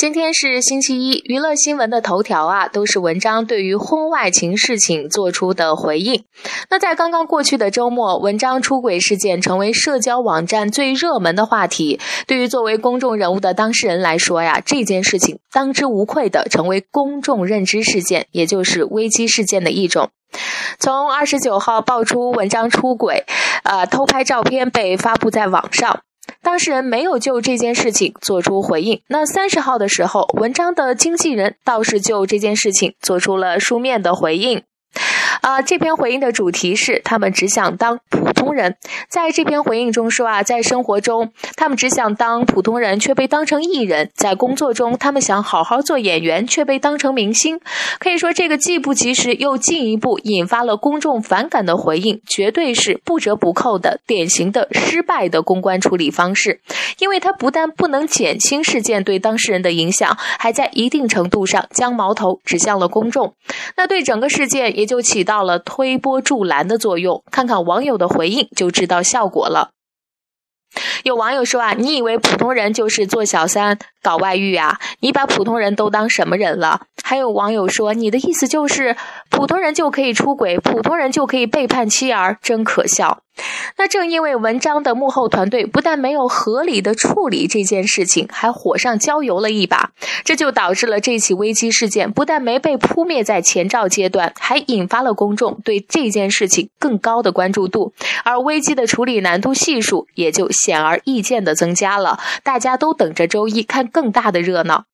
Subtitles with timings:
[0.00, 6.24] 今天是星期一，娱乐新闻的头条啊，都是文章对于婚外情事情做出的回应。
[6.70, 12.00] 那在刚刚过去的周末，文章出轨事件成为社交网站最热门的话题。
[12.26, 20.08] 对于作为公众人物的当事人来说呀，这件事情当之无愧的成为公众认知事件，也就是危机事件的一种。
[20.78, 23.26] 从二十九号爆出文章出轨，
[23.64, 26.00] 呃，偷拍照片被发布在网上。
[26.42, 29.00] 当事人没有就这件事情做出回应。
[29.08, 34.62] 那三十号的时候，文章的经纪人倒是就这件事情做出了书面的回应。
[35.42, 38.76] 啊，这篇回应的主题是他们只想当普普通人。
[39.08, 47.58] 在这篇回应中说啊，在生活中他们只想当普通人，却被当成艺人；在工作中他们想好好做演员，却被当成明星。
[47.98, 56.60] 可以说，这个既不及时又进一步引发了公众反感的回应，绝对是不折不扣的典型的失败的公关处理方式。
[57.00, 63.34] 因为它不但不能减轻事件对当事人的影响，还在一定程度上将矛头指向了公众。
[63.76, 65.40] 那对整个事件也就起到。
[65.40, 69.70] 了推波助澜的作用，看看网友的回回应就知道效果了。
[71.04, 74.78] 有网友说啊，你以为普通人就是做小三搞外遇啊？
[75.00, 76.82] 你把普通人都当什么人了？
[77.02, 78.94] 还有网友说，你的意思就是
[79.30, 83.22] 普通人就可以出轨，普通人就可以背叛妻儿，真可笑。
[83.76, 89.90] 那正因为文章的幕后团队不但没有合理的处理这件事情，还火上浇油了一把，
[90.24, 97.92] 这就导致了这起危机事件不但没被扑灭在前兆阶段，还引发了公众对这件事情更高的关注度，
[98.24, 102.18] 而危机的处理难度系数也就显而易见的增加了。
[102.42, 104.84] 大家都等着周一看更大的热闹。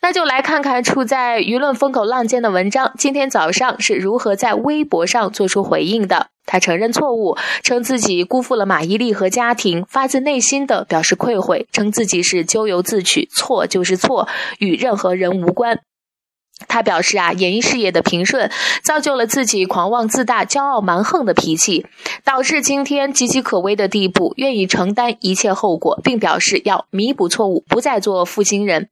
[0.00, 6.28] 那就来看看处在舆论风口浪尖的文章今天早上是如何在微博上做出回应的。
[6.46, 14.28] 他承认错误，称自己辜负了马伊琍和家庭，发自内心的表示愧悔，称自己是咎由自取，错就是错，
[14.58, 15.80] 与任何人无关。
[16.68, 18.50] 他表示啊，演艺事业的平顺
[18.82, 21.86] 造就了自己狂妄自大、骄傲蛮横的脾气，
[22.24, 28.88] 导致今天岌岌可危的地步，愿意承担一切后果，并表示要弥补错误，不再做负心人。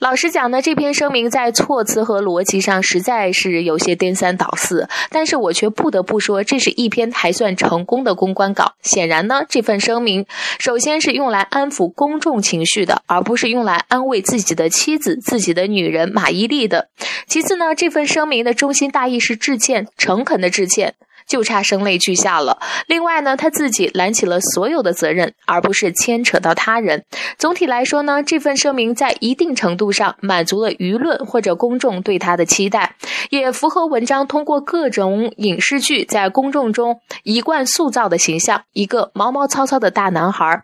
[0.00, 8.74] 老实讲呢，这篇声明在措辞和逻辑上实在是有些颠三倒四，但是我却不得不说，这是一篇还算成功的公关稿。
[8.80, 10.24] 显然呢，这份声明
[10.60, 16.90] 首先是用来安抚公众情绪的，而不是用来安慰自己的妻子、自己的女人马伊琍的。
[17.26, 20.94] 其次呢，这份声明的中心大意是致歉，诚恳的致歉。
[21.26, 22.58] 就差声泪俱下了。
[22.86, 27.04] 另外呢，他自己揽起了所有的责任，而不是牵扯到他人。
[27.36, 32.94] 总体来说呢，这份声明在一定程度上满足了舆论或者公众对他的期待，
[33.28, 40.62] 也符合文章通过各种影视剧在公众中一贯塑造的形象：一个毛毛糙糙的大男孩。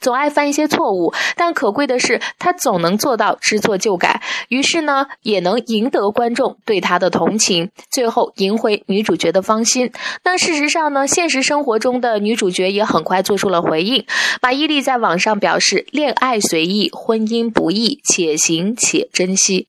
[0.00, 4.22] 总爱犯一些错误，但可贵的是，他总能做到知错就改。
[4.48, 9.90] 于是呢，也能赢得观众对他的同情，最后赢回女主角的芳心。
[10.24, 14.04] 那事实上呢，现实生活中的女主角也很快做出了回应。
[14.40, 19.68] 马伊琍在网上表示：“恋爱随意，婚姻不易，且行且珍惜。”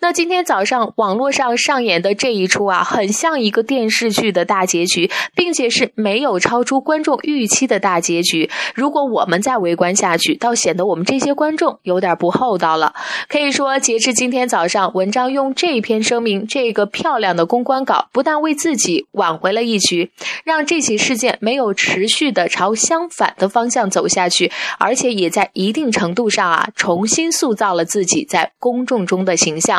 [0.00, 8.50] 那今天早上网络上上演的这一出啊，很像一个电视剧的大结局，并且是没有超出观众预期的大结局。
[8.74, 12.94] 如果我们再围观下去，倒显得我们这些观众有点不厚道了。
[13.28, 20.10] 可以说，截至今天早上，文章用这篇声明，这个漂亮的公关稿，不但为自己挽回了一局，
[20.44, 29.75] 让这起事件没有持续的朝相反的方向走下去，而且也在一定程度上啊，重新塑造了自己在公众中的形象。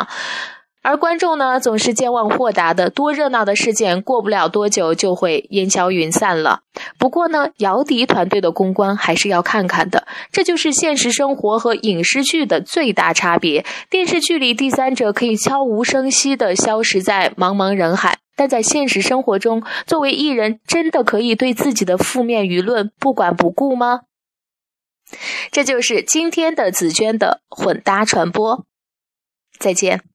[0.80, 6.60] 而观众呢，总是健忘豁达的，多热闹的事件，过不了多久就会烟消云散了。
[6.98, 13.66] 不过呢，姚笛团队的公关还是要看看的，这就是现实生活和影视剧的最大差别。
[13.90, 24.02] 电视剧里，第三者可以悄无声息的消失在茫茫人海，但在现实生活中，作为艺人，真的可以对自己的负面舆论不管不顾吗？
[25.50, 28.64] 这就是今天的紫娟的混搭传播。
[29.58, 30.07] 再见。